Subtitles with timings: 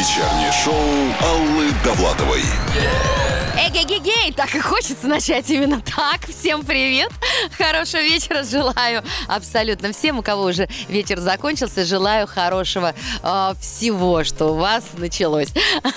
[0.00, 0.74] Вечернее шоу
[1.20, 2.42] Аллы Довлатовой.
[3.62, 6.26] Эгегегей, так и хочется начать именно так.
[6.26, 7.12] Всем привет,
[7.58, 14.46] хорошего вечера желаю абсолютно всем, у кого уже вечер закончился, желаю хорошего э, всего, что
[14.46, 15.50] у вас началось.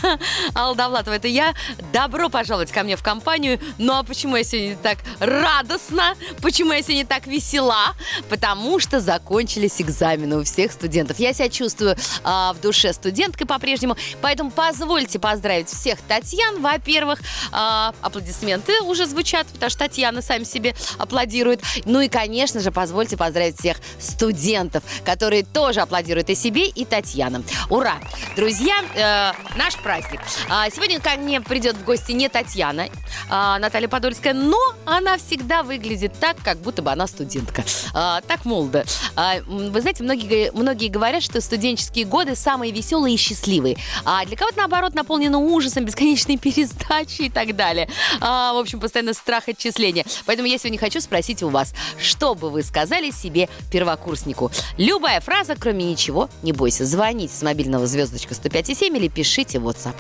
[0.55, 1.53] Алла Довлатова, это я.
[1.93, 3.61] Добро пожаловать ко мне в компанию.
[3.77, 6.15] Ну а почему я сегодня так радостна?
[6.41, 7.95] Почему я сегодня так весела?
[8.27, 11.17] Потому что закончились экзамены у всех студентов.
[11.17, 17.19] Я себя чувствую э, в душе студенткой по-прежнему, поэтому позвольте поздравить всех Татьян, во-первых,
[17.53, 21.61] а, аплодисменты уже звучат, потому что Татьяна сами себе аплодирует.
[21.85, 27.43] Ну и, конечно же, позвольте поздравить всех студентов, которые тоже аплодируют и себе, и Татьяна.
[27.69, 27.95] Ура!
[28.35, 30.21] Друзья, э, наш праздник.
[30.49, 32.87] А, сегодня ко мне придет в гости не Татьяна,
[33.29, 37.63] а, Наталья Подольская, но она всегда выглядит так, как будто бы она студентка.
[37.93, 38.85] А, так молодо.
[39.15, 43.77] А, вы знаете, многие, многие говорят, что студенческие годы самые веселые и счастливые.
[44.05, 47.89] А для кого-то, наоборот, наполнены ужасом, бесконечной пересдачей и так далее.
[48.21, 50.05] А, в общем, постоянно страх отчисления.
[50.25, 54.51] Поэтому я сегодня хочу спросить у вас, что бы вы сказали себе первокурснику?
[54.77, 56.85] Любая фраза, кроме ничего, не бойся.
[56.85, 59.95] Звоните с мобильного звездочка 105,7 или пишите в WhatsApp.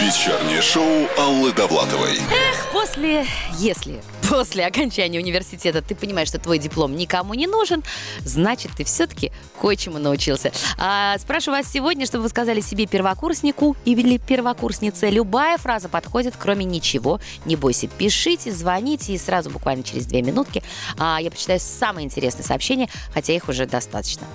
[0.00, 2.16] Вечернее шоу Аллы Довлатовой.
[2.16, 3.26] Эх, после,
[3.58, 7.82] если после окончания университета ты понимаешь, что твой диплом никому не нужен,
[8.24, 10.52] значит, ты все-таки кое-чему научился.
[10.78, 15.10] А, спрашиваю вас сегодня, чтобы вы сказали себе первокурснику или первокурснице.
[15.10, 17.20] Любая фраза подходит, кроме ничего.
[17.44, 20.62] Не бойся, пишите, звоните, и сразу буквально через две минутки
[20.96, 24.26] а, я почитаю самые интересные сообщения, хотя их уже достаточно.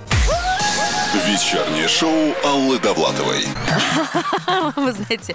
[1.24, 3.46] Вечернее шоу Аллы Довлатовой.
[4.76, 5.34] Вы знаете,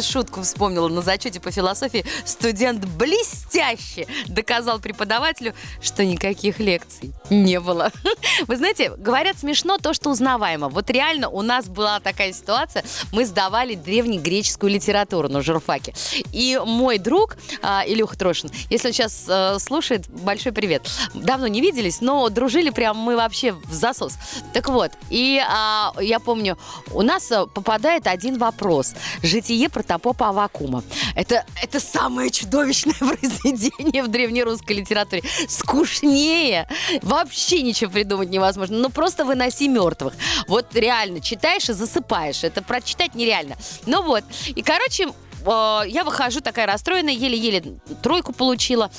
[0.00, 2.04] шутку вспомнила на зачете по философии.
[2.24, 3.95] Студент блестяще
[4.26, 7.90] доказал преподавателю, что никаких лекций не было.
[8.46, 10.68] Вы знаете, говорят смешно то, что узнаваемо.
[10.68, 12.84] Вот реально у нас была такая ситуация.
[13.12, 15.94] Мы сдавали древнегреческую литературу на журфаке.
[16.32, 20.88] И мой друг а, Илюха Трошин, если он сейчас а, слушает, большой привет.
[21.14, 24.14] Давно не виделись, но дружили прям мы вообще в засос.
[24.52, 26.58] Так вот, и а, я помню,
[26.92, 28.94] у нас а, попадает один вопрос.
[29.22, 30.82] Житие протопопа Авакума.
[31.14, 35.22] Это, это самое чудовищное произведение в древнерусской литературе.
[35.48, 36.68] Скучнее.
[37.02, 38.78] Вообще ничего придумать невозможно.
[38.78, 40.14] Ну, просто выноси мертвых.
[40.48, 42.44] Вот реально, читаешь и засыпаешь.
[42.44, 43.56] Это прочитать нереально.
[43.86, 44.24] Ну вот.
[44.46, 45.08] И, короче,
[45.46, 48.90] я выхожу такая расстроенная, еле-еле тройку получила.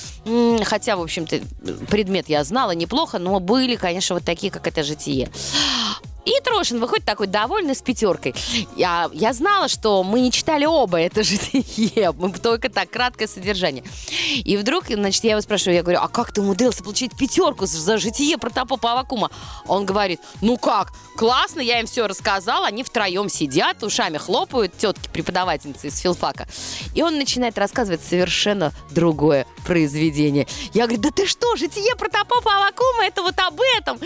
[0.64, 1.40] Хотя, в общем-то,
[1.90, 5.30] предмет я знала неплохо, но были, конечно, вот такие, как это житие.
[6.28, 8.34] И Трошин выходит такой довольный с пятеркой.
[8.76, 13.82] Я, я знала, что мы не читали оба это житие, мы только так, краткое содержание.
[14.44, 17.96] И вдруг, значит, я его спрашиваю, я говорю, а как ты умудрился получить пятерку за
[17.96, 19.30] житие протопопа Авакума?
[19.66, 25.08] Он говорит, ну как, классно, я им все рассказал, они втроем сидят, ушами хлопают, тетки
[25.10, 26.46] преподавательницы из филфака.
[26.94, 30.46] И он начинает рассказывать совершенно другое произведение.
[30.74, 33.98] Я говорю, да ты что, житие протопопа Авакума, это вот об этом.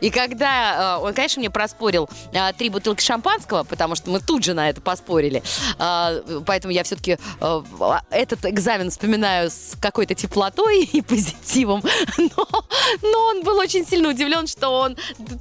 [0.00, 4.44] И когда он он, конечно, мне проспорил а, три бутылки шампанского, потому что мы тут
[4.44, 5.42] же на это поспорили.
[5.78, 11.82] А, поэтому я все-таки а, этот экзамен вспоминаю с какой-то теплотой и позитивом.
[12.16, 12.46] Но,
[13.02, 14.96] но он был очень сильно удивлен, что он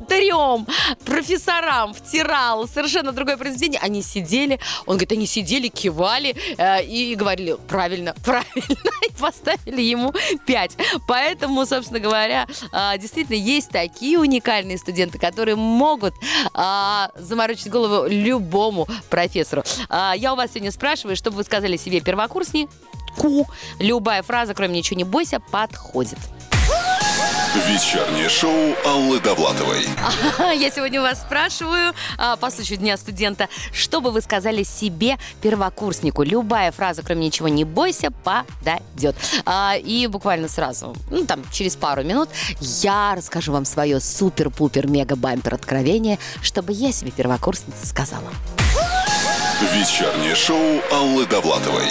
[0.08, 0.68] трем
[1.06, 3.79] профессорам втирал совершенно другое произведение.
[3.81, 10.13] Они сидели, он говорит, они сидели, кивали э, и говорили, правильно, правильно, и поставили ему
[10.46, 10.75] пять.
[11.08, 16.13] Поэтому, собственно говоря, э, действительно есть такие уникальные студенты, которые могут
[16.53, 19.63] а, заморочить голову любому профессору.
[19.89, 22.71] А, я у вас сегодня спрашиваю, чтобы вы сказали себе первокурснику.
[23.79, 26.19] Любая фраза, кроме «ничего не бойся», подходит.
[27.55, 29.87] Вечернее шоу Аллы Довлатовой.
[30.55, 35.17] Я сегодня у вас спрашиваю, а, по случаю Дня студента, что бы вы сказали себе,
[35.41, 36.21] первокурснику?
[36.21, 39.15] Любая фраза, кроме ничего не бойся, подойдет.
[39.45, 42.29] А, и буквально сразу, ну там, через пару минут,
[42.59, 48.29] я расскажу вам свое супер-пупер-мега-бампер откровение, чтобы я себе первокурсница сказала.
[49.73, 51.87] Вечернее шоу Аллы Довлатовой.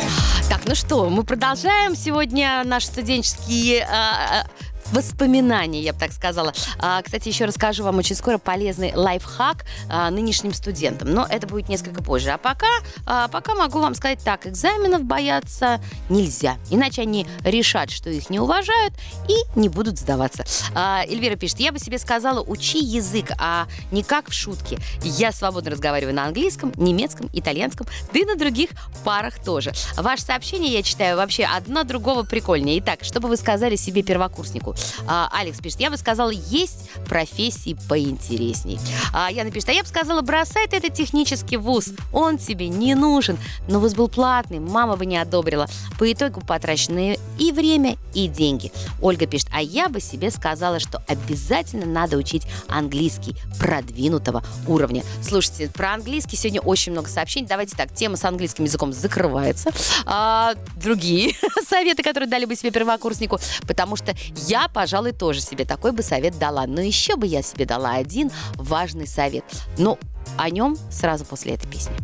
[0.49, 4.47] Так, ну что, мы продолжаем сегодня наши студенческие а,
[4.93, 6.53] воспоминания, я бы так сказала.
[6.79, 11.69] А, кстати, еще расскажу вам очень скоро полезный лайфхак а, нынешним студентам, но это будет
[11.69, 12.31] несколько позже.
[12.31, 12.67] А пока,
[13.07, 18.41] а, пока могу вам сказать так, экзаменов бояться нельзя, иначе они решат, что их не
[18.41, 18.95] уважают
[19.29, 20.45] и не будут сдаваться.
[20.75, 24.79] А, Эльвира пишет, я бы себе сказала, учи язык, а не как в шутке.
[25.03, 28.71] Я свободно разговариваю на английском, немецком, итальянском, да и на других
[29.05, 29.73] парах тоже.
[29.97, 32.79] Ваше сообщение я читаю вообще одно другого прикольнее.
[32.81, 34.75] Итак, что бы вы сказали себе первокурснику?
[35.07, 38.79] А, Алекс пишет, я бы сказала, есть профессии поинтересней.
[39.13, 42.95] А, Яна пишет, а я бы сказала, бросай ты этот технический вуз, он тебе не
[42.95, 43.39] нужен.
[43.69, 45.67] Но вуз был платный, мама бы не одобрила.
[45.99, 48.73] По итогу потрачены и время, и деньги.
[49.01, 55.05] Ольга пишет, а я бы себе сказала, что обязательно надо учить английский продвинутого уровня.
[55.23, 57.47] Слушайте, про английский сегодня очень много сообщений.
[57.47, 59.71] Давайте так, тема с английским языком закрывается.
[60.07, 61.35] А, другие
[61.69, 64.15] советы, которые дали бы себе первокурснику, потому что
[64.47, 66.67] я, пожалуй, тоже себе такой бы совет дала.
[66.67, 69.45] Но еще бы я себе дала один важный совет.
[69.77, 69.99] Но
[70.37, 71.95] о нем сразу после этой песни.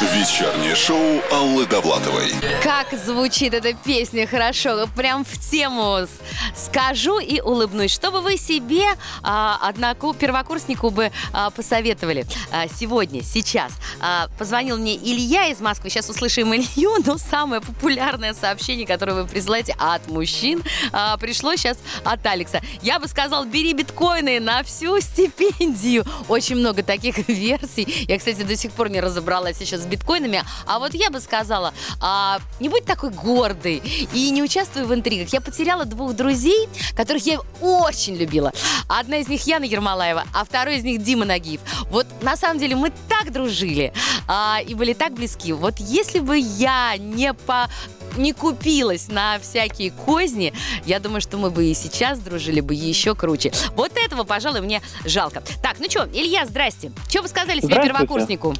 [0.00, 2.30] Вечернее шоу Аллы Довлатовой.
[2.62, 6.06] Как звучит эта песня хорошо, прям в тему
[6.54, 7.94] скажу и улыбнусь.
[7.94, 8.84] Что бы вы себе,
[9.22, 13.72] а, однако, первокурснику бы а, посоветовали а, сегодня, сейчас?
[13.98, 19.26] А, позвонил мне Илья из Москвы, сейчас услышим Илью, но самое популярное сообщение, которое вы
[19.26, 22.60] присылаете от мужчин, а, пришло сейчас от Алекса.
[22.82, 26.04] Я бы сказал, бери биткоины на всю стипендию.
[26.28, 28.04] Очень много таких версий.
[28.06, 30.42] Я, кстати, до сих пор не разобралась еще с биткоинами.
[30.66, 35.32] А вот я бы сказала, а, не будь такой гордый и не участвуй в интригах.
[35.32, 38.52] Я потеряла двух друзей, которых я очень любила.
[38.88, 41.60] Одна из них Яна Ермолаева, а второй из них Дима Нагиев.
[41.90, 43.92] Вот на самом деле мы так дружили
[44.28, 45.52] а, и были так близки.
[45.52, 47.68] Вот если бы я не по
[48.16, 50.52] не купилась на всякие козни,
[50.84, 53.52] я думаю, что мы бы и сейчас дружили бы еще круче.
[53.74, 55.42] Вот этого, пожалуй, мне жалко.
[55.62, 56.92] Так, ну что, Илья, здрасте.
[57.08, 58.54] Что вы сказали себе первокурснику?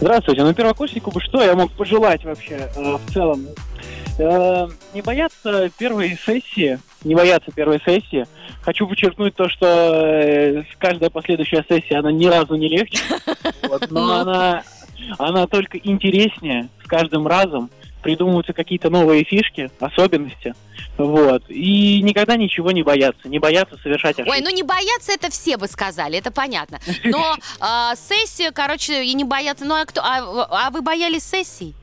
[0.00, 0.42] Здравствуйте.
[0.42, 3.46] Ну, первокурснику бы что я мог пожелать вообще э, в целом?
[4.18, 8.26] Э, не бояться первой сессии, не бояться первой сессии.
[8.62, 12.98] Хочу подчеркнуть то, что э, каждая последующая сессия, она ни разу не легче,
[13.68, 14.00] Вот, Ну.
[14.00, 14.62] но она,
[15.18, 17.70] она только интереснее с каждым разом.
[18.06, 20.54] Придумываются какие-то новые фишки, особенности.
[20.96, 21.42] Вот.
[21.48, 23.28] И никогда ничего не бояться.
[23.28, 24.30] Не бояться совершать ошибки.
[24.30, 26.78] Ой, ну не бояться это все бы сказали, это понятно.
[27.02, 29.64] Но а, сессию, короче, и не бояться.
[29.64, 30.02] Ну а кто?
[30.02, 31.74] А, а вы боялись сессий?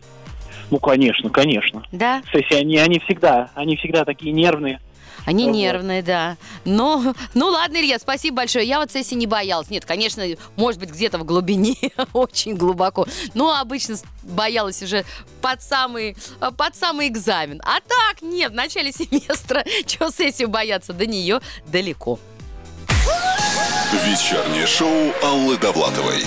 [0.72, 1.84] Ну, конечно, конечно.
[1.92, 2.24] Да?
[2.32, 4.80] Сессии, они, они всегда, они всегда такие нервные.
[5.26, 5.54] Они Вот.
[5.54, 6.38] нервные, да.
[6.66, 8.68] Но, ну ладно, Илья, спасибо большое.
[8.68, 9.70] Я вот сессии не боялась.
[9.70, 10.24] Нет, конечно,
[10.56, 11.76] может быть, где-то в глубине,
[12.14, 13.06] очень глубоко.
[13.34, 15.06] Но обычно боялась уже
[15.42, 17.62] под самый, э, под самый экзамен.
[17.64, 22.20] А так, нет, в начале семестра, чего сессию бояться, до нее далеко.
[24.06, 26.24] Вечернее шоу Аллы Довлатовой.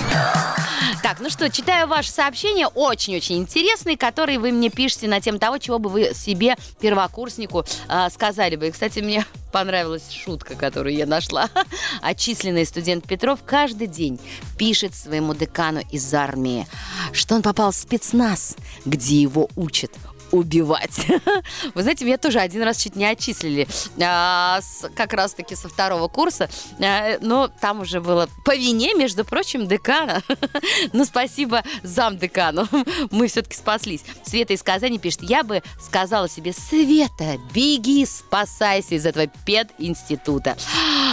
[1.03, 5.57] Так, ну что, читаю ваши сообщения, очень-очень интересные, которые вы мне пишете на тему того,
[5.57, 8.67] чего бы вы себе, первокурснику, а, сказали бы.
[8.67, 11.49] И, кстати, мне понравилась шутка, которую я нашла.
[12.01, 14.19] Отчисленный студент Петров каждый день
[14.57, 16.67] пишет своему декану из армии,
[17.13, 19.91] что он попал в спецназ, где его учат
[20.31, 20.99] убивать.
[21.75, 23.67] Вы знаете, меня тоже один раз чуть не отчислили,
[24.01, 29.23] а, с- как раз-таки со второго курса, А, но там уже было по вине, между
[29.25, 30.21] прочим, декана.
[30.93, 32.67] Ну, спасибо зам декану.
[33.11, 34.01] Мы все-таки спаслись.
[34.23, 40.57] Света из Казани пишет, я бы сказала себе, Света, беги, спасайся из этого пединститута.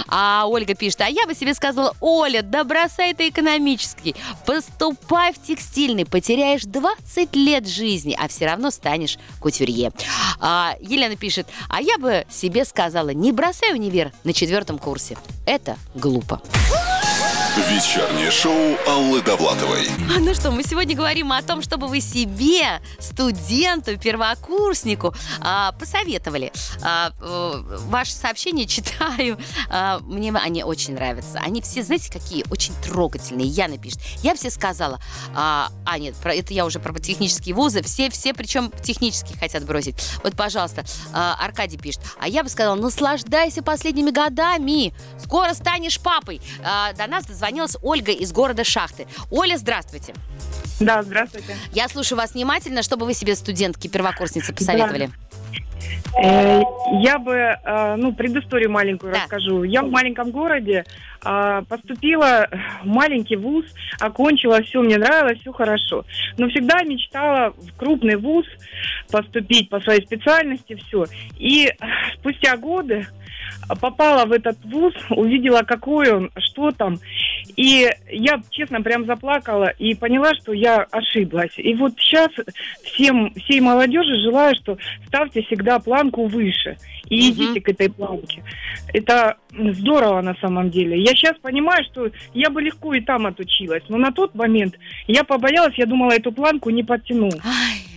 [0.09, 4.15] А Ольга пишет, а я бы себе сказала, Оля, да бросай это экономический,
[4.47, 9.04] поступай в текстильный, потеряешь 20 лет жизни, а все равно станешь
[9.41, 9.93] кутюрье.
[10.41, 15.17] А Елена пишет, а я бы себе сказала, не бросай универ на четвертом курсе.
[15.47, 16.41] Это глупо.
[17.57, 19.87] Вечернее шоу Аллы Довлатовой.
[20.13, 26.53] А, Ну что, мы сегодня говорим о том, чтобы вы себе, студенту, первокурснику, а, посоветовали.
[26.83, 29.39] А, э, ваши сообщения читаю.
[29.71, 31.39] А, мне они очень нравятся.
[31.39, 32.45] Они все, знаете, какие?
[32.51, 33.47] Очень трогательные.
[33.47, 34.01] Яна пишет.
[34.25, 34.99] Я все сказала.
[35.33, 37.83] А, нет, про, это я уже про технические вузы.
[37.83, 39.95] Все, все, причем технические хотят бросить.
[40.25, 42.01] Вот, пожалуйста, Аркадий пишет.
[42.19, 44.93] А я бы сказала, наслаждайся последними годами.
[45.23, 46.41] Скоро станешь папой.
[46.99, 49.07] До нас дозвонилась Ольга из города Шахты.
[49.31, 50.15] Оля, здравствуйте.
[50.81, 51.55] Да, здравствуйте.
[51.73, 55.11] Я слушаю вас внимательно, чтобы вы себе студентки, первокурсницы посоветовали.
[56.23, 56.63] Э,
[57.03, 59.21] Я бы, э, ну, предысторию маленькую Да.
[59.21, 59.63] расскажу.
[59.65, 60.85] Я в маленьком городе
[61.27, 62.49] э, поступила
[62.83, 63.67] в маленький вуз,
[64.01, 66.05] окончила все, мне нравилось, все хорошо.
[66.39, 68.47] Но всегда мечтала в крупный вуз
[69.11, 71.05] поступить по своей специальности, все.
[71.39, 71.71] И
[72.19, 73.07] спустя годы
[73.81, 76.99] попала в этот вуз, увидела, какой он, что там.
[77.57, 81.53] И я, честно, прям заплакала и поняла, что я ошиблась.
[81.57, 82.31] И вот сейчас
[82.83, 86.77] всем, всей молодежи желаю, что ставьте всегда планку выше
[87.09, 87.31] и Мгм.
[87.33, 88.43] идите к этой планке.
[88.93, 90.99] Это здорово на самом деле.
[91.01, 95.23] Я сейчас понимаю, что я бы легко и там отучилась, но на тот момент я
[95.23, 97.31] побоялась, я думала, эту планку не подтяну.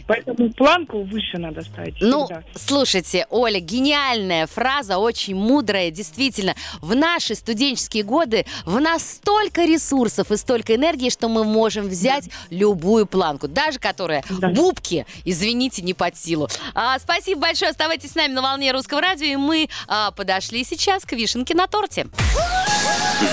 [0.08, 1.96] Поэтому планку выше надо ставить.
[2.00, 2.44] Ну, всегда.
[2.56, 6.56] слушайте, Оля, гениальная фраза, очень мудрая, действительно.
[6.82, 12.30] В наши студенческие годы в нас столько ресурсов и столько энергии, что мы можем взять
[12.50, 14.50] любую планку, даже которая Да.
[14.50, 16.48] бубки, извините, не под силу.
[16.74, 21.04] А, спасибо большое, оставайтесь с нами на волне русского радио, и мы а, подошли сейчас
[21.04, 22.08] к вишенке на торте.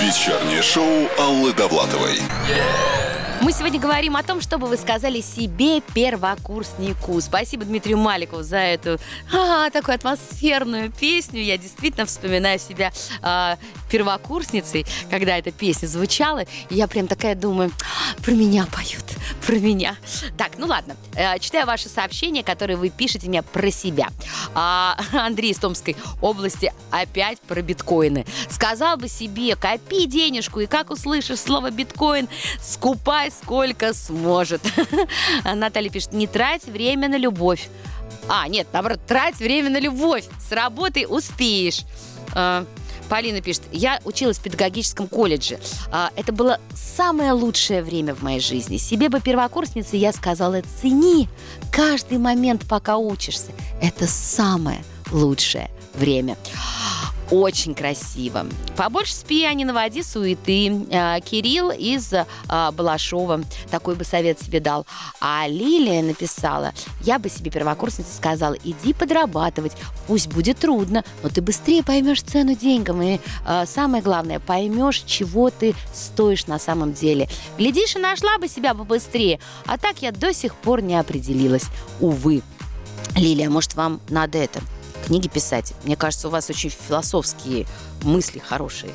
[0.01, 2.19] Вечернее шоу Аллы Довлатовой.
[3.45, 7.21] Мы сегодня говорим о том, чтобы вы сказали себе первокурснику.
[7.21, 8.99] Спасибо Дмитрию Маликову за эту
[9.35, 11.43] а, такую атмосферную песню.
[11.43, 13.59] Я действительно вспоминаю себя а,
[13.91, 16.45] первокурсницей, когда эта песня звучала.
[16.71, 19.05] И я прям такая думаю, «А, про меня поют,
[19.47, 19.97] про меня.
[20.39, 20.97] Так, ну ладно.
[21.15, 24.09] Э, читаю ваши сообщения, которые вы пишете мне про себя.
[24.55, 28.25] А, Андрей из Томской области опять про биткоины.
[28.49, 32.27] Сказал бы себе, копи денежку, и как услышишь слово биткоин,
[32.63, 34.63] скупай сколько сможет.
[35.45, 37.69] Наталья пишет, не трать время на любовь.
[38.29, 40.25] А, нет, наоборот, трать время на любовь.
[40.49, 41.83] С работой успеешь.
[42.35, 42.65] А,
[43.09, 45.59] Полина пишет, я училась в педагогическом колледже.
[45.91, 48.77] А, Это было самое лучшее время в моей жизни.
[48.77, 51.29] Себе бы первокурснице я сказала, цени
[51.71, 53.53] каждый момент, пока учишься.
[53.81, 56.37] Это самое лучшее время.
[57.35, 58.47] Очень красиво.
[58.77, 60.87] Побольше спи, а не наводи суеты.
[60.93, 62.13] А, Кирилл из
[62.49, 64.87] а, Балашова такой бы совет себе дал.
[65.21, 69.73] А Лилия написала, я бы себе первокурснице сказала, иди подрабатывать,
[70.07, 73.03] пусть будет трудно, но ты быстрее поймешь цену деньгам.
[73.03, 77.29] И а, самое главное, поймешь, чего ты стоишь на самом деле.
[77.59, 79.41] Глядишь, и нашла бы себя побыстрее.
[79.67, 81.65] А так я до сих пор не определилась.
[81.99, 82.43] Увы.
[83.17, 84.61] Лилия, может, вам надо это
[85.05, 85.75] книги писать.
[85.85, 87.67] Мне кажется, у вас очень философские
[88.03, 88.93] мысли хорошие.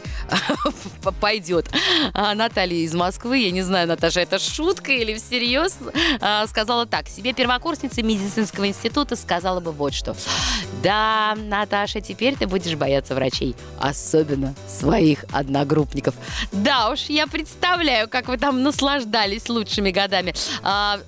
[1.22, 1.70] Пойдет.
[2.13, 5.78] А Наталья из Москвы, я не знаю, Наташа, это шутка или всерьез,
[6.22, 7.08] а, сказала так.
[7.08, 10.16] Себе первокурсница медицинского института сказала бы вот что.
[10.84, 13.56] Да, Наташа, теперь ты будешь бояться врачей.
[13.80, 16.16] Особенно своих одногруппников.
[16.51, 20.34] Да уж, я представляю, как вы там наслаждались лучшими годами.
[20.63, 21.00] А,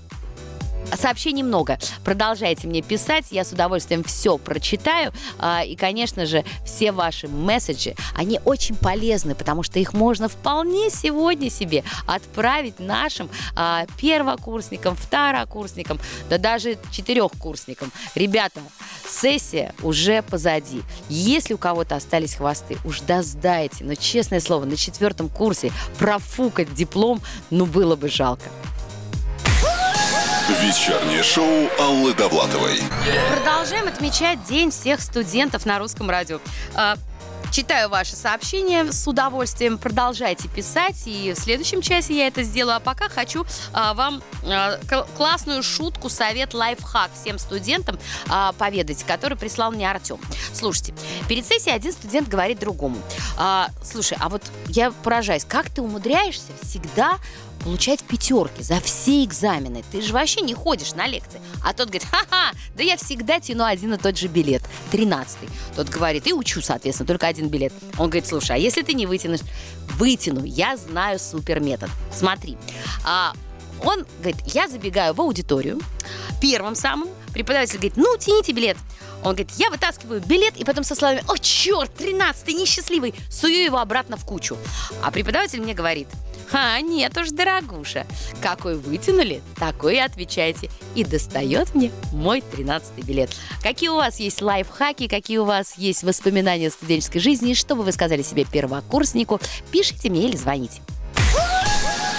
[0.93, 1.79] Сообщений много.
[2.03, 5.13] Продолжайте мне писать, я с удовольствием все прочитаю.
[5.39, 10.89] А, И, конечно же, все ваши месседжи, они очень полезны, потому что их можно вполне
[10.89, 17.91] сегодня себе отправить нашим а, первокурсникам, второкурсникам, да даже четырехкурсникам.
[18.15, 18.61] Ребята,
[19.07, 20.81] сессия уже позади.
[21.09, 23.83] Если у кого-то остались хвосты, уж да сдайте.
[23.83, 28.43] Но, честное слово, на четвертом курсе профукать диплом, ну, было бы жалко.
[30.59, 32.81] Вечернее шоу Аллы Довлатовой.
[33.33, 36.41] Продолжаем отмечать День всех студентов на русском радио.
[36.75, 36.97] А,
[37.51, 39.77] Читаю ваши сообщения с удовольствием.
[39.77, 42.77] Продолжайте писать, и в следующем часе я это сделаю.
[42.77, 44.79] А пока хочу а, вам а,
[45.17, 50.17] классную шутку, совет, лайфхак всем студентам а, поведать, который прислал мне Артем.
[50.53, 50.93] Слушайте,
[51.27, 52.97] перед сессией один студент говорит другому.
[53.37, 57.17] «А, слушай, а вот я поражаюсь, как ты умудряешься всегда
[57.63, 59.83] получать пятерки за все экзамены.
[59.91, 61.41] Ты же вообще не ходишь на лекции.
[61.63, 65.49] А тот говорит, ха-ха, да я всегда тяну один и тот же билет, тринадцатый.
[65.75, 67.73] Тот говорит, и учу, соответственно, только один билет.
[67.97, 69.41] Он говорит, слушай, а если ты не вытянешь?
[69.97, 71.89] Вытяну, я знаю супер метод.
[72.13, 72.57] Смотри,
[73.05, 73.33] а,
[73.83, 75.79] он говорит, я забегаю в аудиторию,
[76.41, 78.77] первым самым, преподаватель говорит, ну, тяните билет.
[79.23, 83.77] Он говорит, я вытаскиваю билет, и потом со словами, о, черт, тринадцатый, несчастливый, сую его
[83.77, 84.57] обратно в кучу.
[85.03, 86.07] А преподаватель мне говорит,
[86.53, 88.05] а, нет уж, дорогуша,
[88.41, 90.69] какой вытянули, такой и отвечайте.
[90.95, 93.29] И достает мне мой тринадцатый билет.
[93.63, 97.83] Какие у вас есть лайфхаки, какие у вас есть воспоминания о студенческой жизни, что бы
[97.83, 99.39] вы сказали себе первокурснику,
[99.71, 100.81] пишите мне или звоните.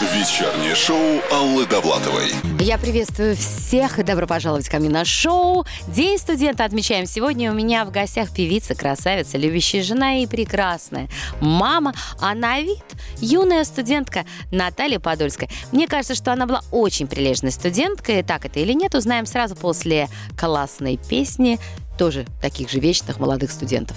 [0.03, 0.99] Вечернее шоу
[1.31, 2.33] Аллы Довлатовой.
[2.59, 5.65] Я приветствую всех и добро пожаловать ко мне на шоу.
[5.87, 7.53] День студента отмечаем сегодня.
[7.53, 11.09] У меня в гостях певица, красавица, любящая жена и прекрасная
[11.41, 12.83] мама, а на вид
[13.19, 15.49] юная студентка Наталья Подольская.
[15.71, 18.25] Мне кажется, что она была очень прилежной студенткой.
[18.25, 21.61] Так это или нет, узнаем сразу после классной песни
[21.97, 23.97] тоже таких же вечных молодых студентов.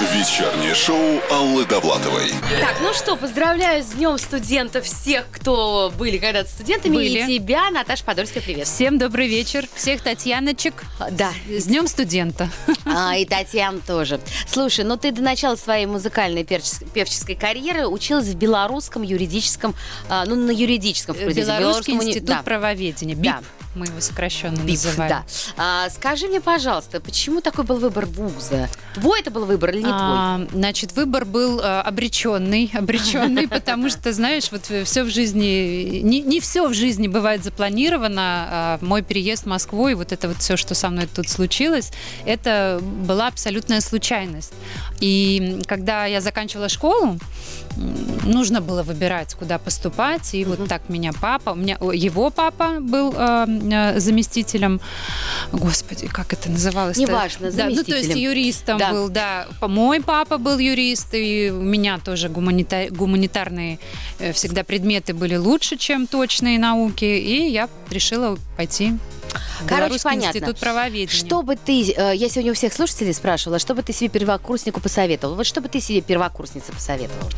[0.00, 2.30] Вечернее шоу Аллы Довлатовой.
[2.60, 6.96] Так, ну что, поздравляю с Днем студентов всех, кто были когда-то студентами.
[6.96, 7.30] Были.
[7.30, 8.66] И тебя, Наташа Подольская, привет.
[8.66, 9.68] Всем добрый вечер.
[9.76, 10.82] Всех Татьяночек.
[11.12, 12.48] Да, С Днем студента.
[12.84, 14.20] А, и Татьяна тоже.
[14.48, 19.76] Слушай, ну ты до начала своей музыкальной певческой карьеры училась в белорусском юридическом,
[20.08, 21.42] а, ну на юридическом факультете.
[21.42, 22.42] Белорусский Белорусском институт да.
[22.42, 23.14] правоведения.
[23.14, 23.22] БИП.
[23.24, 23.40] Да.
[23.76, 25.08] мы его сокращенно БИП, называем.
[25.08, 25.24] да.
[25.56, 28.68] А, скажи мне, пожалуйста, почему такой был выбор вуза?
[28.94, 29.98] Твой это был выбор или не твой?
[29.98, 36.20] А, значит, выбор был э, обреченный, обреченный, потому что, знаешь, вот все в жизни, не,
[36.20, 38.46] не все в жизни бывает запланировано.
[38.50, 41.90] А Мой переезд в Москву и вот это вот все, что со мной тут случилось,
[42.26, 44.52] это была абсолютная случайность.
[45.00, 47.18] И когда я заканчивала школу,
[48.24, 53.14] нужно было выбирать, куда поступать, и вот так меня папа, у меня его папа был
[53.16, 54.80] э, э, заместителем,
[55.52, 56.96] господи, как это называлось?
[56.96, 58.18] Неважно, Да, ну то есть заместителем.
[58.18, 58.90] юристом Да.
[58.90, 59.46] был, да.
[59.74, 63.80] Мой папа был юрист, и у меня тоже гуманита- гуманитарные
[64.20, 68.92] э, всегда предметы были лучше, чем точные науки, и я решила пойти
[69.66, 70.38] Короче, понятно.
[70.38, 71.08] институт правоведения.
[71.08, 74.80] Что бы ты, э, я сегодня у всех слушателей спрашивала, что бы ты себе первокурснику
[74.80, 75.34] посоветовал?
[75.34, 77.28] Вот что бы ты себе первокурснице посоветовал?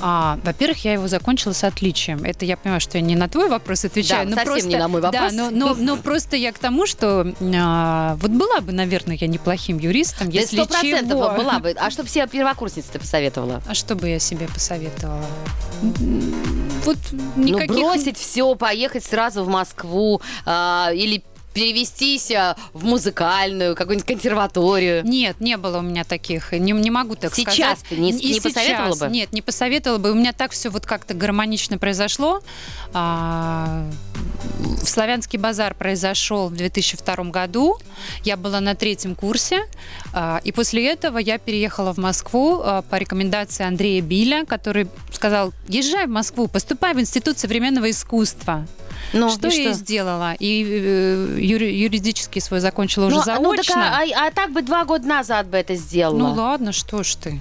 [0.00, 2.24] А, во-первых, я его закончила с отличием.
[2.24, 4.76] Это я понимаю, что я не на твой вопрос отвечаю, Да, но совсем просто не
[4.76, 5.32] на мой вопрос.
[5.32, 9.26] Да, но, но, но просто я к тому, что а, вот была бы, наверное, я
[9.26, 11.30] неплохим юристом, Да если сто процентов чего.
[11.30, 11.74] была бы.
[11.78, 13.62] А что бы себе первокурснице ты посоветовала?
[13.66, 15.24] А что бы я себе посоветовала?
[16.84, 16.98] Вот
[17.36, 17.70] никаких...
[17.70, 21.22] Ну, бросить все, поехать сразу в Москву а, или
[21.56, 25.02] перевестись а, в музыкальную, какую-нибудь консерваторию.
[25.06, 26.52] Нет, не было у меня таких.
[26.52, 27.78] Не, не могу так Сейчас сказать.
[27.88, 29.08] ты не- И не посоветовала бы?
[29.08, 30.10] Нет, не посоветовала бы.
[30.12, 32.40] У меня так все вот как-то гармонично произошло.
[32.92, 33.84] А,
[34.58, 37.78] в Славянский базар произошел в 2002 году.
[38.22, 39.62] Я была на третьем курсе.
[40.12, 45.54] а, И после этого я переехала в Москву а, по рекомендации Андрея Биля, который сказал,
[45.68, 48.66] езжай в Москву, поступай в Институт современного искусства.
[49.12, 50.34] Ну, что и я и сделала.
[50.38, 53.74] И э, юри- юридический свой закончила уже Ну, а- ну, заочно.
[53.74, 56.18] так, а, а так бы два года назад бы это сделала.
[56.18, 57.40] Ну ладно, что ж ты.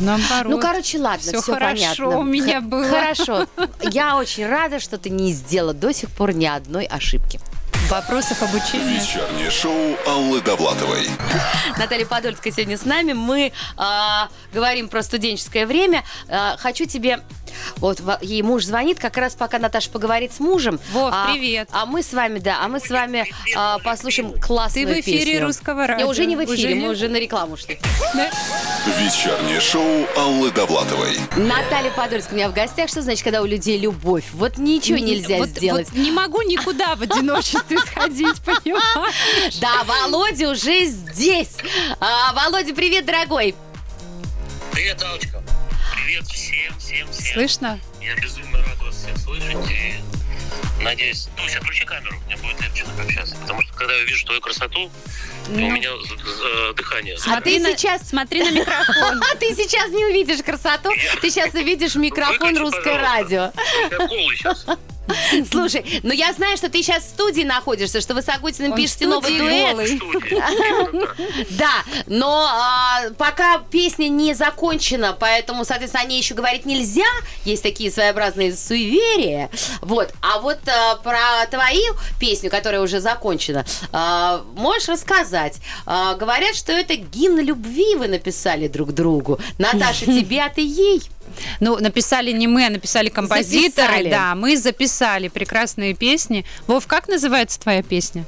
[0.00, 0.46] Наоборот.
[0.52, 1.70] Ну, короче, ладно, Всё все хорошо
[2.04, 2.18] понятно.
[2.18, 2.84] у меня было.
[2.88, 3.46] Хорошо.
[3.82, 7.40] Я очень рада, что ты не сделала до сих пор ни одной ошибки.
[7.72, 8.98] В вопросах обучения.
[9.00, 11.08] Вечернее шоу Аллы Довлатовой.
[11.78, 13.12] Наталья Подольская сегодня с нами.
[13.12, 16.02] Мы а, говорим про студенческое время.
[16.28, 17.20] А, хочу тебе...
[17.76, 20.80] Вот во- ей муж звонит, как раз пока Наташа поговорит с мужем.
[20.92, 21.68] Вов, А- привет.
[21.72, 25.24] А мы с вами, да, а мы с вами а, послушаем Ты классную в эфире
[25.24, 25.46] песню.
[25.46, 26.08] русского радио.
[26.08, 26.88] уже не в эфире, Уже мы не?
[26.88, 27.78] уже на рекламу шли.
[28.98, 31.18] Вечернее шоу Аллы Довлатовой.
[31.36, 32.88] Наталья Подольская у меня в гостях.
[32.88, 34.24] Что значит, когда у людей любовь?
[34.32, 35.88] Вот ничего нельзя Вот- сделать.
[35.90, 39.58] вот не могу никуда в одиночестве сходить, понимаешь?
[39.60, 41.56] Да, Володя уже здесь.
[42.00, 43.54] А, Володя, привет, дорогой.
[44.72, 45.35] Привет, Алочка.
[46.86, 47.34] Всем, всем.
[47.34, 47.80] Слышно?
[48.00, 49.94] Я безумно рад вас всех слышать и
[50.80, 51.26] надеюсь...
[51.36, 53.34] Ну, сейчас включи камеру, мне будет легче так общаться.
[53.40, 54.88] Потому что, когда я вижу твою красоту,
[55.48, 57.16] у меня з- з- дыхание.
[57.26, 59.20] А ты на- сейчас Смотри на микрофон.
[59.20, 63.52] А ты сейчас не увидишь красоту, ты сейчас увидишь микрофон русское радио.
[63.90, 64.64] Я голый сейчас.
[65.50, 68.76] Слушай, ну я знаю, что ты сейчас в студии находишься, что вы с Агутиным Он
[68.76, 70.00] пишете новый дуэт.
[71.50, 77.04] Да, но а, пока песня не закончена, поэтому, соответственно, о ней еще говорить нельзя.
[77.44, 79.50] Есть такие своеобразные суеверия.
[79.80, 80.12] Вот.
[80.20, 85.58] А вот а, про твою песню, которая уже закончена, а, можешь рассказать?
[85.86, 89.38] Говорят, что это гимн любви вы написали друг другу.
[89.58, 91.02] Наташа тебе, а ты ей.
[91.60, 93.86] Ну, написали не мы, а написали композиторы.
[93.88, 94.10] Записали.
[94.10, 96.44] Да, мы записали прекрасные песни.
[96.66, 98.24] Вов, как называется твоя песня?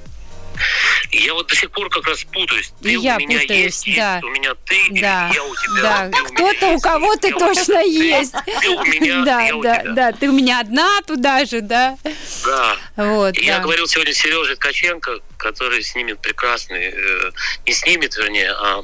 [1.10, 2.72] Я вот до сих пор как раз путаюсь.
[2.82, 4.14] Ты И я у меня путаюсь, есть, да.
[4.14, 5.82] есть у меня ты, или Да, я у тебя.
[5.82, 6.10] да.
[6.20, 8.34] у Кто-то у кого-то у точно есть.
[8.60, 9.92] Ты у меня, да, я у да, тебя.
[9.92, 10.12] да.
[10.12, 11.96] Ты у меня одна туда же, да?
[12.44, 12.76] Да.
[12.96, 13.62] Вот, Я да.
[13.62, 17.30] говорил сегодня с Сережей Ткаченко, который снимет прекрасный, э,
[17.66, 18.82] не снимет, вернее, а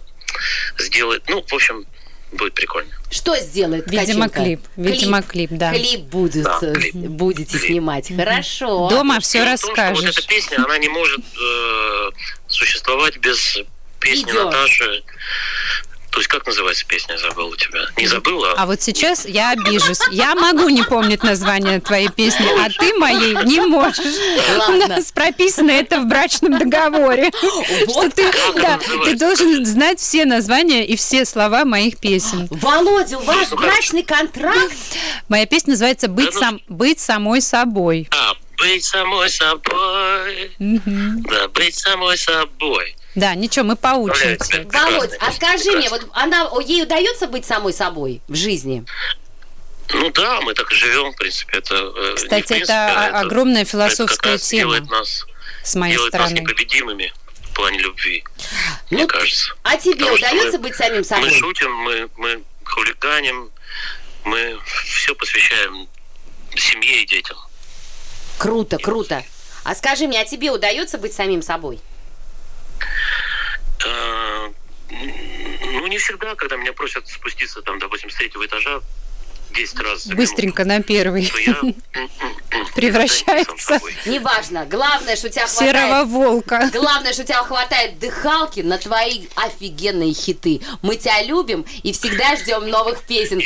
[0.79, 1.87] сделает, ну, в общем,
[2.37, 2.91] будет прикольно.
[3.11, 4.41] Что сделает Видимо, Ткаченко?
[4.43, 4.61] клип.
[4.77, 5.73] Видимо, клип, да.
[5.73, 6.95] Клип будут, Да, э, клип.
[6.95, 7.67] будете Клип.
[7.71, 8.09] снимать.
[8.15, 8.89] Хорошо.
[8.89, 10.11] Дома все Дело в том, что вот расскажешь.
[10.19, 12.11] эта песня, она не может э,
[12.49, 13.59] существовать без
[14.01, 14.45] песни Видео.
[14.45, 15.03] Наташи.
[16.15, 17.87] То есть как называется песня, забыл у тебя?
[17.97, 18.53] Не забыла?
[18.57, 19.99] А вот сейчас я обижусь.
[20.13, 24.15] Я могу не помнить название твоей песни, а ты моей не можешь.
[24.57, 24.85] Ладно.
[24.85, 27.33] У нас прописано это в брачном договоре.
[27.89, 32.47] Что ты, да, ты должен знать все названия и все слова моих песен.
[32.49, 34.73] Володя, у вас брачный контракт?
[35.29, 38.09] Моя песня называется «Быть, ну- сам, быть самой собой».
[38.13, 40.53] А, быть самой собой.
[40.61, 42.95] Да, быть самой собой.
[43.15, 44.67] Да, ничего, мы поучимся.
[44.73, 48.85] Володь, а скажи мне, вот она, ей удается быть самой собой в жизни?
[49.91, 51.59] Ну да, мы так и живем, в принципе.
[51.59, 55.27] Это, э, Кстати, принципе, это а огромная это как философская раз тема делает нас,
[55.63, 56.41] с моей делает нас стороны.
[56.41, 57.13] непобедимыми
[57.51, 58.25] в плане любви,
[58.91, 59.55] Ну, мне кажется.
[59.63, 61.31] А тебе Потому удается мы- быть самим Мы собой?
[61.31, 63.51] шутим, мы, мы хулиганим,
[64.25, 65.87] мы все посвящаем
[66.57, 67.37] семье и детям.
[68.39, 69.23] Круто, круто.
[69.63, 71.79] А скажи мне, а тебе удается быть самим собой?
[73.85, 74.49] Э,
[74.91, 78.81] Ну, не всегда, когда меня просят спуститься, там, допустим, с третьего этажа
[79.53, 81.31] 10 раз Быстренько на первый.
[81.47, 81.61] я
[82.85, 83.81] Превращается.
[84.07, 84.67] Неважно.
[84.67, 86.09] Главное, что у тебя Серого хватает...
[86.09, 86.71] волка.
[86.73, 90.61] Главное, что у тебя хватает дыхалки на твои офигенные хиты.
[90.83, 93.41] Мы тебя любим и всегда ждем новых песен.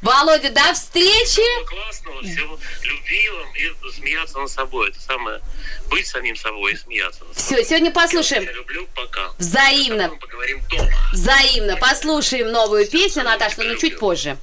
[0.00, 1.26] Володя, до встречи!
[1.26, 4.90] Всего классного, всего любви вам и смеяться над собой.
[4.90, 5.40] Это самое.
[5.90, 7.62] Быть самим собой и смеяться над собой.
[7.62, 8.44] Все, сегодня послушаем.
[8.44, 9.32] Я люблю, пока.
[9.38, 10.08] Взаимно.
[10.08, 10.90] Поговорим дома.
[11.12, 11.76] Взаимно.
[11.76, 14.36] Послушаем новую песню, Наташа, но чуть позже.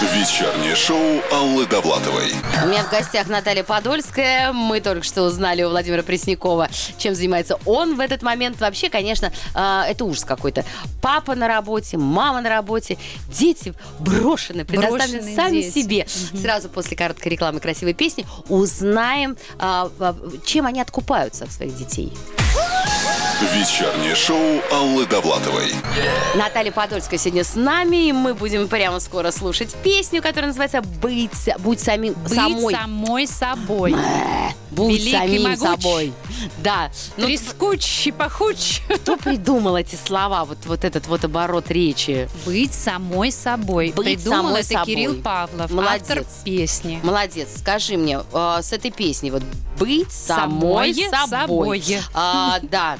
[0.00, 2.32] Вечернее шоу Аллы Довлатовой.
[2.62, 4.52] У меня в гостях Наталья Подольская.
[4.52, 8.58] Мы только что узнали у Владимира Преснякова, чем занимается он в этот момент.
[8.60, 10.64] Вообще, конечно, а, это ужас какой-то.
[11.02, 12.96] Папа на работе, мама на работе,
[13.28, 15.78] дети брошены, предоставлены Брошенные сами дети.
[15.82, 16.06] себе.
[16.40, 22.12] Сразу после короткой рекламы красивой песни узнаем, а, а, чем они откупаются от своих детей.
[23.54, 25.72] Вечернее шоу Аллы Довлатовой.
[26.34, 31.48] Наталья Подольская сегодня с нами, и мы будем прямо скоро слушать песню, которая называется «Быть,
[31.58, 32.74] будь самим Быть самой».
[32.74, 33.94] самой собой.
[34.70, 35.58] Будь Великий, самим могуч.
[35.82, 36.12] собой.
[36.62, 36.90] Да.
[37.16, 38.80] Ну, Трескуч и пахуч.
[38.96, 42.28] кто придумал эти слова, вот, вот этот вот оборот речи?
[42.44, 43.92] Быть самой собой.
[43.96, 44.86] Быть Придумал самой это собой.
[44.86, 46.02] Кирилл Павлов, Молодец.
[46.10, 47.00] автор песни.
[47.02, 47.48] Молодец.
[47.58, 49.42] Скажи мне, э, с этой песней вот
[49.78, 51.80] быть самой, Самое собой.
[51.82, 51.98] собой.
[52.14, 52.98] А, да.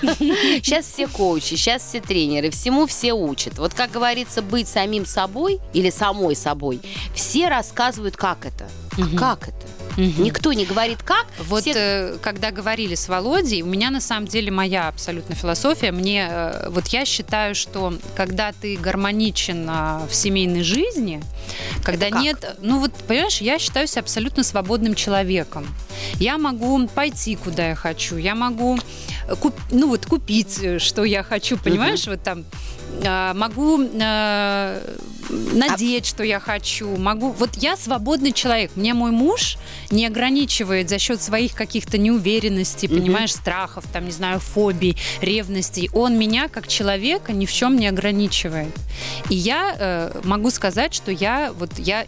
[0.18, 3.58] сейчас все коучи, сейчас все тренеры, всему все учат.
[3.58, 6.80] Вот как говорится, быть самим собой или самой собой,
[7.14, 8.68] все рассказывают, как это.
[8.98, 9.79] А как это?
[9.96, 11.26] Никто не говорит, как.
[11.46, 15.92] Вот все- э, когда говорили с Володей, у меня на самом деле моя абсолютно философия.
[15.92, 21.22] Мне э, вот я считаю, что когда ты гармоничен а, в семейной жизни,
[21.84, 25.66] когда нет, ну вот понимаешь, я считаю себя абсолютно свободным человеком.
[26.18, 28.78] Я могу пойти куда я хочу, я могу
[29.28, 32.44] э, куп- ну вот купить, э, что я хочу, понимаешь, вот там
[33.04, 34.96] а, могу э,
[35.52, 37.30] надеть, что я хочу, могу.
[37.30, 38.72] Вот я свободный человек.
[38.74, 39.56] Мне мой муж
[39.90, 45.90] не ограничивает за счет своих каких-то неуверенностей, понимаешь, страхов, там, не знаю, фобий, ревностей.
[45.92, 48.74] Он меня как человека ни в чем не ограничивает.
[49.28, 52.06] И я э, могу сказать, что я вот я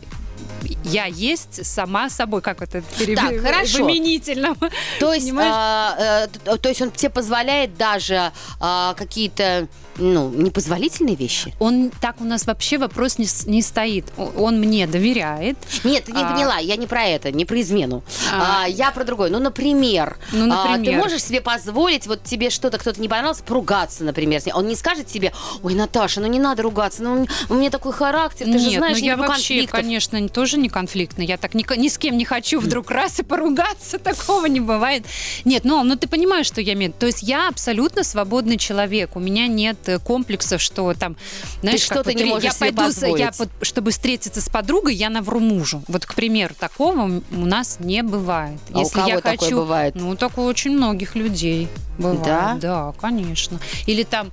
[0.84, 3.78] я есть сама собой, как это пере- Так, хорошо.
[3.78, 4.56] в именительном.
[5.00, 11.54] То есть, а, т- то есть он тебе позволяет даже а, какие-то ну, непозволительные вещи?
[11.58, 14.06] Он так у нас вообще вопрос не, не стоит.
[14.16, 15.58] Он мне доверяет.
[15.84, 16.32] Нет, ты не А.
[16.32, 18.02] поняла, я не про это, не про измену.
[18.32, 18.62] А.
[18.64, 19.28] А, я про другое.
[19.28, 20.98] Ну, например, Ну, а, ты например.
[20.98, 24.40] можешь себе позволить, вот тебе что-то, кто-то не понравился, поругаться, например.
[24.40, 24.56] с ним.
[24.56, 25.30] Он не скажет тебе,
[25.62, 28.98] ой, Наташа, ну не надо ругаться, ну у меня такой характер, ты же Нет, знаешь,
[28.98, 29.80] ну я вообще, конфликтов».
[29.80, 31.26] конечно, не- тоже не конфликтная.
[31.26, 33.98] Я так ни, ни с кем не хочу вдруг раз и поругаться.
[34.02, 35.04] Такого не бывает.
[35.44, 36.92] Нет, ну, ну ты понимаешь, что я имею.
[36.92, 39.16] То есть я абсолютно свободный человек.
[39.16, 41.16] У меня нет э, комплексов, что там,
[41.62, 43.38] знаешь, что-то вот не можешь я себе пойду, я позволить.
[43.38, 45.82] вот, чтобы встретиться с подругой, я навру мужу.
[45.88, 48.60] Вот, к примеру, такого у нас не бывает.
[48.74, 49.94] А у Если кого я такое хочу, бывает?
[49.94, 52.22] Ну, такое очень многих людей бывает.
[52.22, 52.58] Да?
[52.60, 53.58] Да, конечно.
[53.86, 54.30] Или там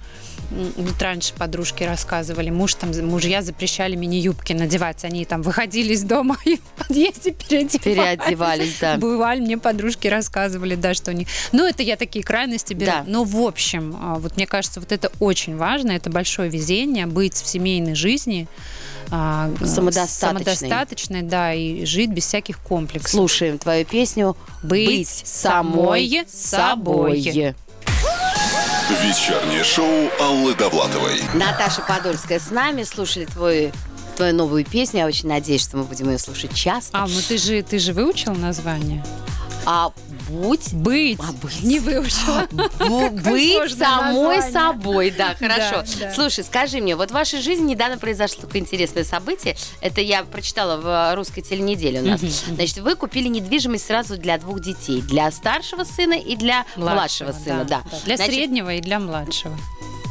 [0.50, 6.38] вот раньше подружки рассказывали, муж там, мужья запрещали мини-юбки надевать, они там выходили из дома
[6.46, 7.82] и в подъезде переодевались.
[7.82, 8.98] Переодевались, да.
[8.98, 11.28] Бывали, мне подружки рассказывали, да, что они...
[11.52, 12.92] Ну, это я такие крайности беру.
[12.92, 13.04] Да.
[13.06, 17.36] Но, в общем, а, вот мне кажется, вот это очень важно, это большое везение быть
[17.36, 18.48] в семейной жизни
[19.12, 20.46] а, г- Самодостаточной.
[20.46, 23.12] самодостаточной, да, и жить без всяких комплексов.
[23.12, 27.56] Слушаем твою песню Быть самой собой.
[29.02, 31.22] Вечернее шоу Аллы Довлатовой.
[31.34, 33.72] Наташа Подольская с нами, слушали твой,
[34.18, 35.02] твою новую песню.
[35.02, 36.98] Я очень надеюсь, что мы будем ее слушать часто.
[36.98, 39.04] А, ну ты же, ты же выучил название?
[39.66, 39.92] А
[40.30, 41.20] будь Быть.
[41.20, 41.64] А быть?
[41.64, 42.48] Не выучила.
[42.80, 44.52] Бу- быть сложное самой название.
[44.52, 45.84] собой, да, хорошо.
[46.00, 46.14] Да, да.
[46.14, 49.56] Слушай, скажи мне, вот в вашей жизни недавно произошло такое интересное событие.
[49.82, 52.22] Это я прочитала в э, русской теленеделе у нас.
[52.22, 55.02] Значит, вы купили недвижимость сразу для двух детей.
[55.02, 57.84] Для старшего сына и для младшего, сына, да.
[58.06, 59.58] Для Значит, среднего и для младшего.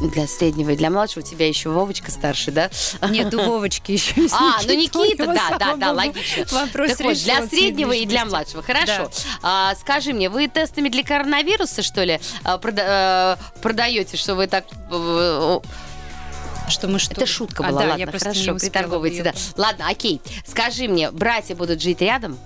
[0.01, 1.23] Для среднего и для младшего.
[1.23, 2.69] У тебя еще Вовочка старший, да?
[3.09, 6.45] Нет, у Вовочки еще есть А, ну Никита, да, да, да, логично.
[6.51, 8.63] Вопрос Так вот, для среднего и для младшего.
[8.63, 9.11] Хорошо.
[9.41, 14.65] А, скажи мне, вы тестами для коронавируса, что ли, а, э, продаете, что вы так...
[16.69, 17.13] Что мы что?
[17.13, 19.33] Это шутка А, была, да, ладно, я просто хорошо, не приторговывайте, да.
[19.57, 20.21] Ладно, окей.
[20.45, 22.37] Скажи мне, братья будут жить рядом?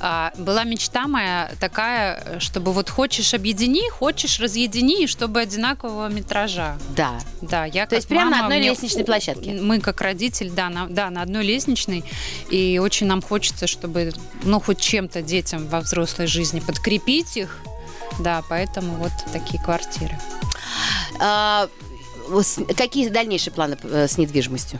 [0.00, 6.76] А, была мечта моя такая, чтобы вот хочешь объедини, хочешь разъедини, чтобы одинакового метража.
[6.96, 7.20] Да.
[7.42, 9.52] Да, я То есть прямо на мама, одной мне- лестничной площадке?
[9.60, 12.04] Мы как родитель, да на, да, на одной лестничной.
[12.50, 14.12] И очень нам хочется, чтобы,
[14.42, 17.58] ну, хоть чем-то детям во взрослой жизни подкрепить их.
[18.20, 20.18] Да, поэтому вот такие квартиры.
[21.20, 21.68] А,
[22.76, 24.78] какие дальнейшие планы э, с недвижимостью?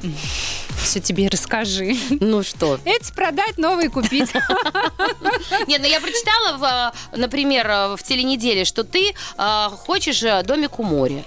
[0.83, 1.97] Все тебе расскажи.
[2.21, 2.79] Ну что?
[2.85, 4.33] Эти продать, новые купить.
[5.67, 11.25] Нет, ну я прочитала, э, например, э, в теленеделе, что ты хочешь домик у моря.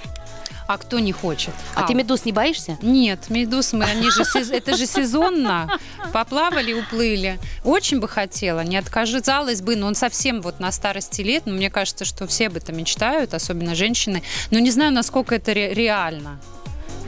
[0.74, 1.54] А кто не хочет?
[1.76, 2.78] А ты медуз не боишься?
[2.82, 5.78] Нет, медуз мы, они же, это же сезонно.
[6.14, 7.40] Поплавали, уплыли.
[7.66, 11.70] Очень бы хотела, не отказалась бы, но он совсем вот на старости лет, но мне
[11.70, 14.24] кажется, что все об этом мечтают, особенно женщины.
[14.50, 16.40] Но не знаю, насколько это ре- реально.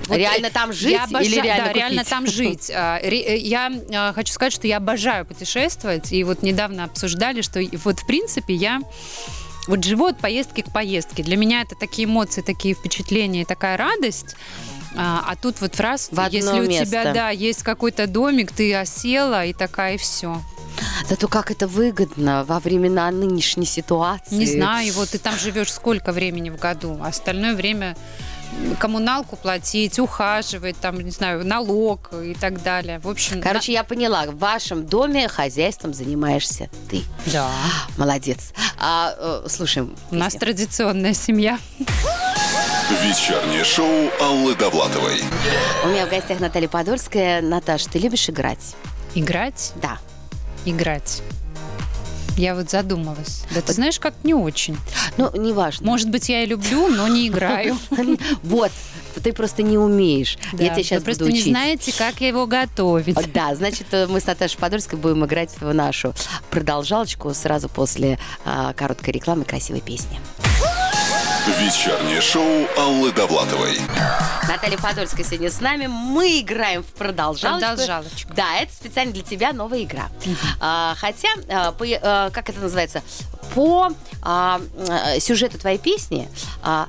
[0.08, 2.10] Вот, реально там жить я обожаю- или реально да, реально купить?
[2.10, 2.72] там жить.
[2.76, 7.62] А, э, Я а, хочу сказать, что я обожаю путешествовать, и вот недавно обсуждали, что
[7.86, 8.82] вот в принципе я
[9.68, 11.24] вот живу от поездки к поездке.
[11.24, 14.36] Для меня это такие эмоции, такие впечатления, такая радость.
[14.96, 16.86] А, а тут вот раз, В если у место.
[16.86, 20.42] тебя, да, есть какой-то домик, ты осела и такая, и все.
[21.08, 24.36] Зато как это выгодно во времена нынешней ситуации.
[24.36, 27.96] Не знаю, вот ты там живешь сколько времени в году, а остальное время
[28.80, 33.00] коммуналку платить, ухаживать, там, не знаю, налог и так далее.
[33.00, 36.98] В общем, Короче, я поняла, в вашем доме хозяйством занимаешься ты.
[37.28, 37.50] на- да.
[37.98, 38.54] Молодец.
[38.80, 39.96] А, э, слушаем.
[40.12, 41.58] У нас традиционная семья.
[43.02, 45.22] Вечернее шоу Аллы Довлатовой.
[45.84, 47.42] У меня в гостях Наталья Подольская.
[47.42, 48.76] Наташ, ты любишь играть?
[49.16, 49.98] Играть, Да.
[50.66, 51.22] играть.
[52.38, 53.44] Я вот задумалась.
[53.54, 54.78] Да ты знаешь, как не очень.
[55.18, 55.86] Ну, неважно.
[55.86, 57.78] Может быть, я и люблю, но не играю.
[58.44, 58.72] Вот,
[59.24, 60.38] ты просто не умеешь.
[60.54, 63.32] Я Да, тебя сейчас Вы просто буду не знаете, как его готовить.
[63.34, 66.14] Да, значит, э, мы с Наташей Подольской будем играть в нашу
[66.50, 70.20] продолжалочку сразу после а, короткой рекламы красивой песни.
[71.48, 73.78] Вечернее шоу Аллы Довлатовой.
[74.48, 75.88] Наталья Подольская сегодня с нами.
[75.88, 77.68] Мы играем в продолжалочку.
[77.68, 78.34] Продолжалочку.
[78.34, 80.10] Да, это специально для тебя новая игра.
[80.62, 83.04] А, хотя, а, по, а, как это называется,
[83.54, 83.90] по
[84.22, 86.30] а, м, сюжету твоей песни
[86.64, 86.88] а,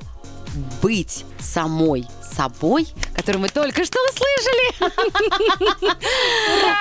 [0.81, 4.91] быть самой собой, которую мы только что услышали.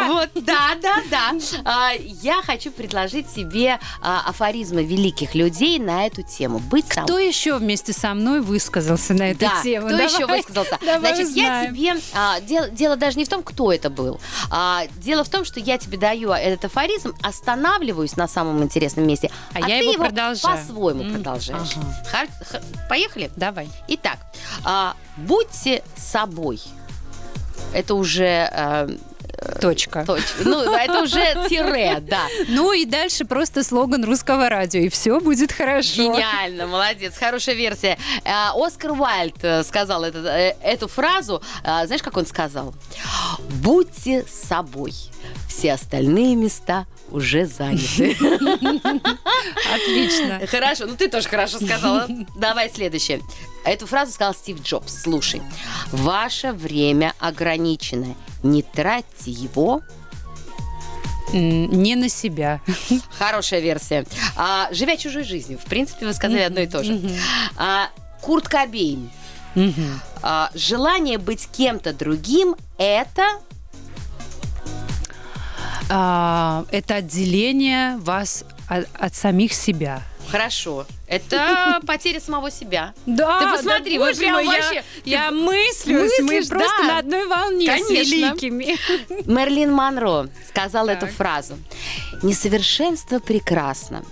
[0.09, 1.33] Вот, да, да, да.
[1.65, 6.59] А, Я хочу предложить тебе а, афоризмы великих людей на эту тему.
[6.59, 9.87] Быть Кто еще вместе со мной высказался на эту тему?
[9.89, 10.79] кто еще высказался?
[10.99, 11.95] Значит, я тебе...
[12.15, 14.21] а, дело, даже не в том, кто это был.
[14.97, 19.69] Дело в том, что я тебе даю этот афоризм, останавливаюсь на самом интересном месте, А
[19.69, 20.59] я его продолжаю.
[20.59, 21.75] по-своему продолжаешь.
[22.89, 23.31] Поехали?
[23.37, 23.69] Давай.
[23.89, 24.19] Итак,
[24.65, 24.95] а,
[25.45, 26.61] будьте собой.
[27.73, 28.49] Это уже...
[28.53, 28.89] э,
[29.61, 30.01] Точка.
[30.07, 32.29] точ- Ну, это уже тире, да.
[32.49, 36.03] Ну и дальше просто слоган русского радио, и все будет хорошо.
[36.03, 37.99] Гениально, молодец, хорошая версия.
[38.25, 41.43] Э, Оскар Уайльд э, сказал это- э, эту фразу.
[41.63, 42.75] Знаешь, как он сказал?
[43.63, 44.93] Будьте собой.
[45.49, 48.17] Все остальные места уже заняты.
[49.73, 50.41] Отлично.
[50.47, 52.09] Хорошо, ну ты тоже хорошо сказала.
[52.37, 53.21] Давай следующее.
[53.65, 55.03] Эту фразу сказал Стив Джобс.
[55.03, 55.41] Слушай,
[55.93, 58.15] ваше время ограничено.
[58.43, 59.81] Не тратьте его.
[61.33, 62.61] Не на себя.
[63.19, 64.05] Хорошая версия.
[64.37, 65.59] А, живя чужой жизнью.
[65.59, 67.01] В принципе, вы сказали одно и то же.
[67.57, 67.89] А,
[68.21, 69.11] Курт Кобейн.
[70.21, 73.39] А, желание быть кем-то другим– это...
[75.91, 80.03] А, Это отделение вас от, от самих себя.
[80.29, 80.87] Хорошо.
[81.07, 82.95] Это потеря самого себя.
[83.07, 86.87] Да, Ты посмотри, да, вы прям мой, я- вообще- Я, мыслюсь, мы мыслишь, просто да.
[86.95, 87.93] на одной волне с Конечно.
[88.15, 88.77] великими.
[89.31, 91.03] Мерлин Монро сказал Так.
[91.03, 91.55] эту фразу.
[92.23, 94.03] Несовершенство прекрасно,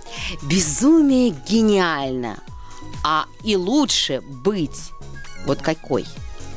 [0.43, 2.37] безумие гениально,
[3.03, 4.91] а и лучше быть
[5.47, 6.05] вот какой.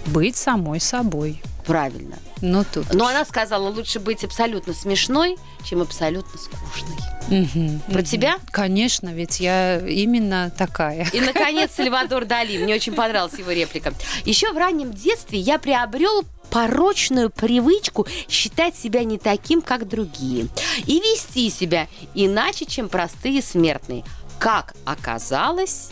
[0.06, 1.42] Быть самой собой.
[1.66, 2.16] Правильно.
[2.42, 2.92] Ну тут.
[2.92, 6.96] Но она сказала, лучше быть абсолютно смешной, чем абсолютно скучной.
[7.28, 8.04] Мгм, Про мгм.
[8.04, 8.36] тебя?
[8.52, 11.08] Конечно, ведь я именно такая.
[11.12, 12.58] И, наконец, Сальвадор Дали.
[12.58, 13.92] Мне очень понравилась его реплика.
[14.24, 20.46] Еще в раннем детстве я приобрел порочную привычку считать себя не таким, как другие.
[20.86, 24.04] И вести себя иначе, чем простые смертные.
[24.38, 25.88] Как оказалось,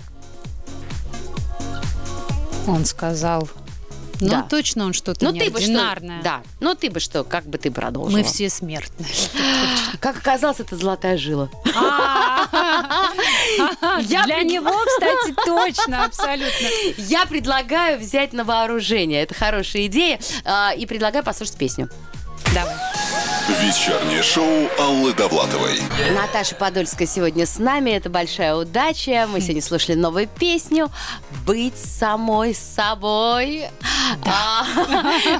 [2.67, 3.49] Он сказал.
[4.21, 4.43] Ну, Да.
[4.43, 6.23] точно он что-то ну ты бы что, неординарное.
[6.23, 8.19] да, ну ты бы что, как бы ты продолжила?
[8.19, 9.09] Мы все смертные.
[10.01, 11.49] Как оказалось, это золотая жила.
[14.03, 16.69] Я Для него, кстати, точно, абсолютно.
[16.99, 19.23] Я предлагаю взять на вооружение.
[19.23, 20.19] Это хорошая идея.
[20.45, 21.89] А, И предлагаю послушать песню.
[22.55, 22.75] Давай.
[23.49, 25.79] Вечернее шоу Аллы Довлатовой.
[26.15, 27.91] Наташа Подольская сегодня с нами.
[27.91, 29.27] Это большая удача.
[29.31, 30.91] Мы сегодня слушали новую песню
[31.45, 33.67] «Быть самой собой».
[34.25, 34.65] А,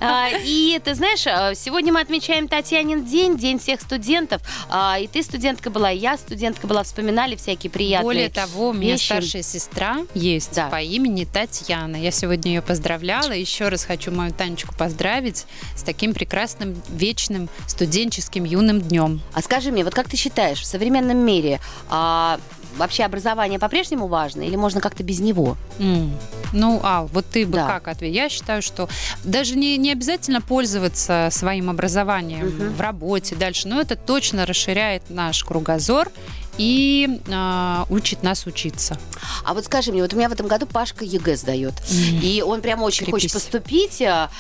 [0.01, 4.43] а, И ты знаешь, а, сегодня мы отмечаем Татьянин день, день всех студентов.
[4.69, 6.83] А, И ты студентка была, и я студентка была.
[6.83, 9.07] Вспоминали всякие приятные Более того, у меня вещи.
[9.07, 10.69] старшая сестра есть Да.
[10.69, 11.97] по имени Татьяна.
[11.97, 13.33] Я сегодня ее поздравляла.
[13.33, 17.49] Еще раз хочу мою Танечку поздравить с таким прекрасным, вечным
[17.95, 19.21] студенческим юным днем.
[19.35, 22.41] А скажи мне, вот как ты считаешь, в современном мире а,
[22.77, 25.57] вообще образование по-прежнему важно или можно как-то без него?
[25.79, 26.13] М.
[26.53, 27.67] Ну, Ал, вот ты бы Да.
[27.69, 28.15] как ответил?
[28.17, 28.89] Я считаю, что
[29.23, 32.75] даже не, не обязательно пользоваться своим образованием Мгм.
[32.75, 36.11] в работе дальше, но это точно расширяет наш кругозор
[36.59, 38.99] и а, учит нас учиться.
[39.45, 41.75] А вот скажи мне, вот у меня в этом году Пашка ЕГЭ сдает.
[41.91, 43.13] И он прям очень Крепись.
[43.13, 44.31] хочет поступить а,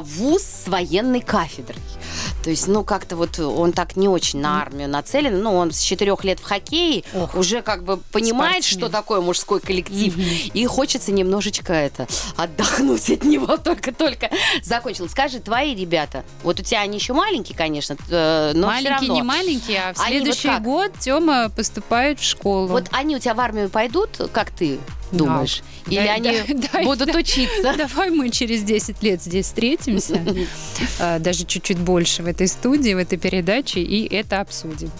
[0.00, 1.78] в ВУЗ с военной кафедрой.
[2.42, 5.40] То есть, ну, как-то вот он так не очень на армию нацелен.
[5.42, 7.34] Ну, он с четырех лет в хоккее Ох.
[7.34, 8.80] уже как бы понимает, Спортсмен.
[8.80, 10.16] что такое мужской коллектив.
[10.16, 10.24] Мгм.
[10.54, 14.30] И хочется немножечко это отдохнуть от него только-только
[14.62, 15.08] закончил.
[15.08, 19.14] Скажи, твои ребята, вот у тебя они еще маленькие, конечно, э, но всё маленький, равно.
[19.14, 20.62] не маленький, а в вот следующий как?
[20.62, 22.68] год Тёма поступает в школу.
[22.68, 24.78] Вот они у тебя в армию пойдут, как ты
[25.12, 25.62] думаешь?
[25.84, 25.92] Да.
[25.92, 27.18] Или Да, они да, да, будут да.
[27.18, 27.74] учиться?
[27.76, 30.24] Давай мы через 10 лет здесь встретимся,
[31.00, 34.90] а, даже чуть-чуть больше в этой студии, в этой передаче, и это обсудим.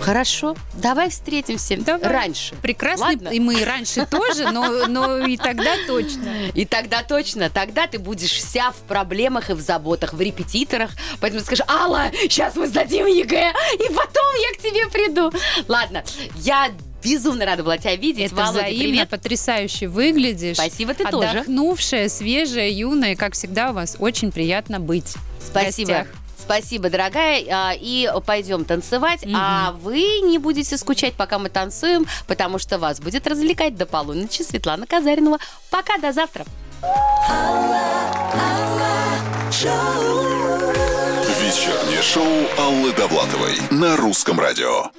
[0.00, 2.10] Хорошо, давай встретимся Давай.
[2.10, 2.54] раньше.
[2.62, 3.28] Прекрасный, Ладно.
[3.28, 6.48] и мы и раньше тоже, но, но и тогда точно.
[6.54, 10.90] И тогда точно, тогда ты будешь вся в проблемах и в заботах, в репетиторах.
[11.20, 15.32] Поэтому скажи, Алла, сейчас мы сдадим ЕГЭ, и потом я к тебе приду.
[15.68, 16.04] Ладно,
[16.36, 16.70] я
[17.02, 18.26] безумно рада была тебя видеть.
[18.26, 19.08] Это Володя, взаимно, привет.
[19.08, 20.56] потрясающе выглядишь.
[20.56, 21.28] Спасибо, ты тоже.
[21.40, 25.14] Отдохнувшая, свежая, юная, как всегда, у вас очень приятно быть.
[25.44, 26.06] Спасибо.
[26.48, 27.44] Спасибо, дорогая.
[27.50, 29.26] А, И пойдем танцевать.
[29.26, 29.36] Мгм.
[29.36, 34.40] А вы не будете скучать, пока мы танцуем, потому что вас будет развлекать до полуночи
[34.40, 35.36] Светлана Казаринова.
[35.68, 36.46] Пока, до завтра.
[41.38, 42.24] Вечернее шоу
[42.58, 44.86] Аллы Довлатовой на русском радио.